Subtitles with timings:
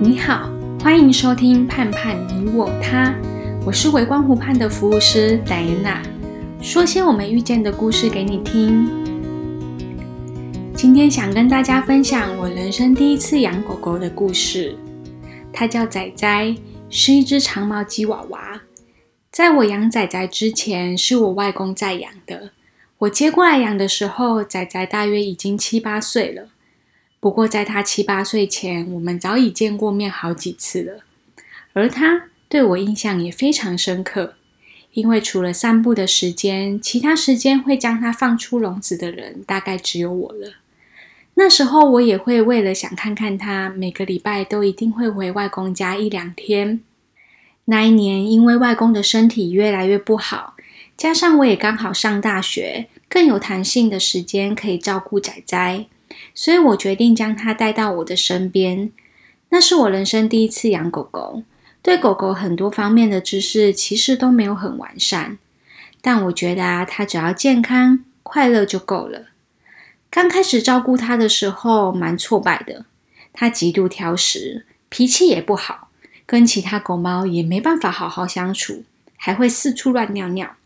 [0.00, 3.10] 你好，欢迎收听《盼盼你我他》，
[3.64, 6.02] 我是微光湖畔的服务师戴安娜，
[6.60, 8.88] 说些我们遇见的故事给你听。
[10.74, 14.76] 今天想跟大家分享我人生第一次养狗狗的故事，
[15.52, 16.56] 它叫仔仔，
[16.90, 18.60] 是一只长毛吉娃娃。
[19.30, 22.50] 在我养仔仔之前，是我外公在养的。
[22.98, 26.48] 我接过来养的时候，仔仔大约已经七八岁了。
[27.24, 31.00] 不过，在他七八岁前，我们早已见过面好几次了。
[31.72, 34.34] 而他对我印象也非常深刻，
[34.92, 40.56] 因为除了散步的时间，其他时间会将他放出笼子的人，大概只有我了。
[41.36, 46.80] 那时候，我也会为了想看看他，每个礼拜都一定会回外公家一两天。
[47.64, 50.56] 那一年，因为外公的身体越来越不好，
[50.94, 55.86] 加上我也刚好上大学，更有弹性的时间可以照顾仔仔。
[56.34, 58.90] 所以我决定将它带到我的身边。
[59.50, 61.44] 那是我人生第一次养狗狗，
[61.80, 65.38] 对狗狗很多方面的知识其实都没有很完善，
[66.00, 69.26] 但我觉得啊，它只要健康快乐就够了。
[70.10, 72.86] 刚开始照顾它的时候蛮挫败的，
[73.32, 75.88] 它极度挑食，脾气也不好，
[76.26, 78.82] 跟其他狗猫也没办法好好相处，
[79.16, 80.56] 还会四处乱尿尿。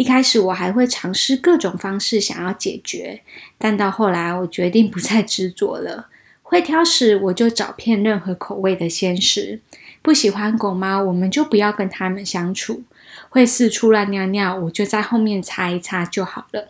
[0.00, 3.20] 一开始我还会尝试各种方式想要解决，
[3.58, 6.06] 但到后来我决定不再执着了。
[6.42, 9.58] 会挑食，我就找遍任何口味的鲜食；
[10.00, 12.82] 不喜欢狗猫，我们就不要跟它们相处。
[13.28, 16.68] 会四处乱尿尿，我就在后面擦一擦就好了。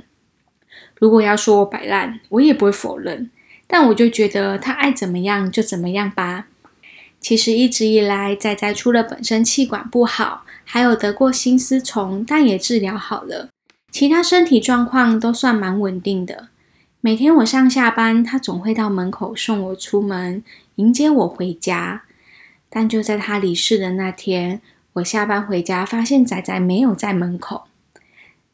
[0.96, 3.30] 如果要说我摆烂，我也不会否认，
[3.68, 6.48] 但我就觉得它爱怎么样就怎么样吧。
[7.20, 13.48] 其实一直以来，仔仔除了本身气管不好，还有得过心丝虫，但也治疗好了。
[13.90, 16.50] 其他身体状况都算蛮稳定的。
[17.00, 20.44] 每天我上下班，他总会到门口送我出门，
[20.76, 22.04] 迎接我回家。
[22.68, 27.64] 但就在他离世的那天，我下班回家，发现仔仔没有在门口。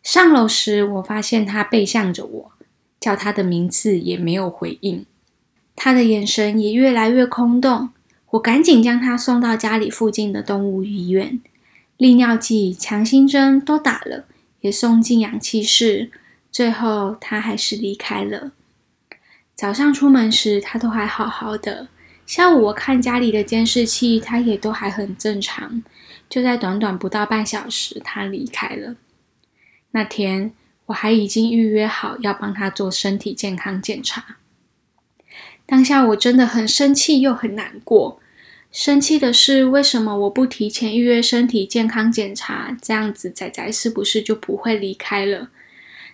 [0.03, 2.53] 上楼时，我发现他背向着我，
[2.99, 5.05] 叫他的名字也没有回应，
[5.75, 7.91] 他的眼神也越来越空洞。
[8.31, 11.39] 我赶紧将他送到家里附近的动物医院，
[11.97, 14.27] 利尿剂、强心针都打了，
[14.61, 16.11] 也送进氧气室。
[16.53, 18.53] 最后，他还是离开了。
[19.55, 21.89] 早上出门时，他都还好好的。
[22.27, 25.83] 下午我看家里的监视器，他也都还很正常。
[26.29, 28.97] 就在短短不到半小时，他离开了。
[29.93, 30.53] 那天，
[30.87, 34.37] 我还已经预约好要帮他做身体健康检查。
[35.65, 38.21] 当下我真的很生气又很难过。
[38.77, 42.77] 生气的是，为什么我不提前预约身体健康检查？
[42.83, 45.49] 这样子仔仔是不是就不会离开了？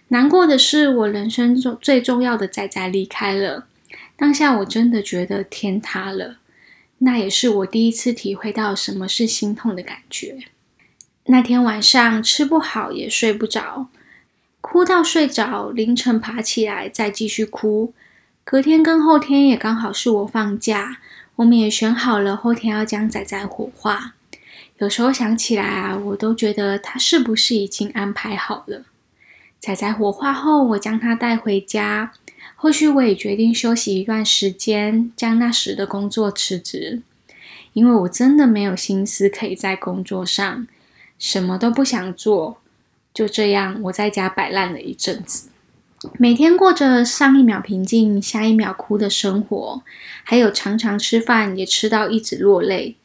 [0.08, 3.66] 难过的是，我人生中最重要的仔仔离开了。
[4.14, 6.36] 当下我真的觉得天塌了。
[6.98, 10.38] 那也是我第一次体会到什么是心痛的感觉。
[11.26, 13.88] 那天晚上吃不好也睡不着，
[14.60, 17.92] 哭到睡着，凌晨爬起来再继续哭。
[18.44, 20.98] 隔天跟后天也刚好是我放假，
[21.42, 24.14] 我们也选好了后天要将仔仔火化。
[24.78, 28.84] 有时候想起来啊，我都觉得他是不是已经安排好了？
[29.58, 32.12] 仔仔火化后，我将他带回家，
[32.54, 37.02] 后续我也决定休息一段时间，将那时的工作辞职，
[37.72, 40.66] 因为我真的没有心思可以在工作上，
[41.18, 42.58] 什么都不想做。
[43.12, 45.48] 就这样，我在家摆烂了一阵子。
[46.18, 49.82] 每天过着上一秒平静，下一秒哭的生活，
[50.24, 52.96] 还有常常吃饭也吃到一直落泪。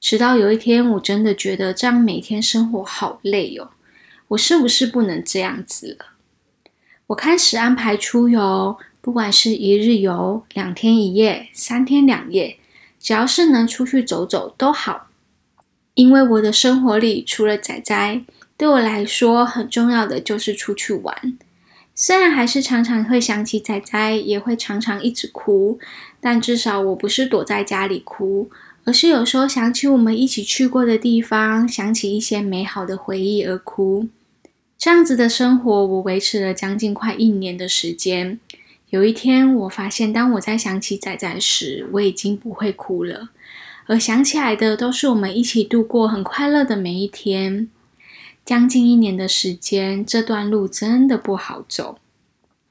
[0.00, 3.70] 直到有一天，我真的觉得这样每天生活好累哟，
[4.28, 6.06] 我是不是不能这样子了？
[7.08, 12.58] 我开始安排出游，不管是一日游、两天一夜、三天两夜，
[12.98, 15.08] 只要是能出去走走都好。
[15.94, 18.22] 因为我的生活里除了仔仔，
[18.56, 21.38] 对我来说很重要的就是出去玩。
[22.02, 25.78] 虽然还是常常会想起仔仔，也会常常一直哭，
[26.18, 28.48] 但至少我不是躲在家里哭，
[28.84, 34.08] 而是有时候想起我们一起去过的地方，想起一些美好的回忆而哭。
[34.78, 38.40] 这样子的生活，我维持了将近快一年的时间。
[38.88, 43.28] 有一天，我发现当我在想起仔仔时，我已经不会哭了，
[43.84, 47.68] 而想起来的都是我们一起度过很快乐的每一天。
[48.50, 52.00] 将近一年的时间，这段路真的不好走，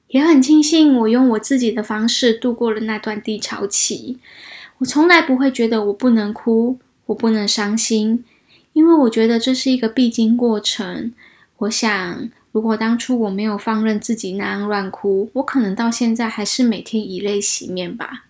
[0.09, 4.19] 也很庆幸我用我自己的方式度过了那段低潮期。
[4.79, 8.25] 我从来不会觉得我不能哭，我不能伤心，
[8.73, 11.13] 因为我觉得这是一个必经过程。
[11.59, 18.25] 我想，如果当初我没有放任自己那样乱哭，我可能到现在还是每天以泪洗面吧。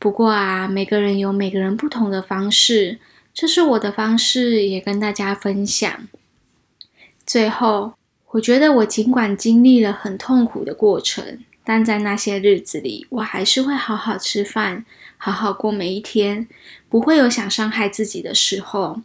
[0.00, 2.98] 不过啊，每个人有每个人不同的方式，
[3.32, 6.08] 这是我的方式，也跟大家分享。
[7.36, 7.92] 最后，
[8.30, 14.86] 我觉得我尽管经历了很痛苦的过程，但在那些日子里，我还是会好好吃饭，
[15.18, 16.48] 好好过每一天，
[16.88, 19.02] 不会有想伤害自己的时候。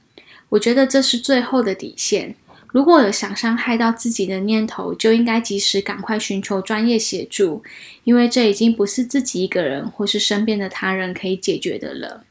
[0.48, 2.34] 我觉得这是最后的底线。
[2.68, 7.62] 如果有想伤害到自己的念头，就应该及时赶快寻求专业协助，
[8.06, 12.24] 因为这已经不是自己一个人或是身边的他人可以解决的了。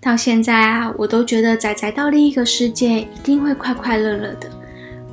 [0.00, 4.48] 到现在啊，我都觉得仔仔到另一个世界一定会快快乐乐的，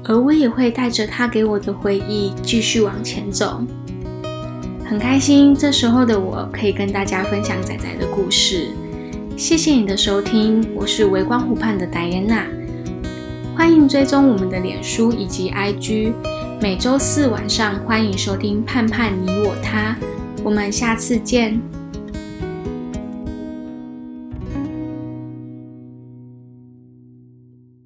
[0.08, 3.62] 而我也会带着他给我的回忆继续往前走。
[4.86, 8.68] 很开心这时候的我可以跟大家分享仔仔的故事。
[9.36, 12.46] 谢谢你的收听，我是微光湖畔的戴安娜。
[13.56, 16.14] 欢迎追踪我们的脸书以及 IG，
[16.62, 19.98] 每周四晚上欢迎收听《盼盼你我他》，
[20.44, 21.60] 我们下次见。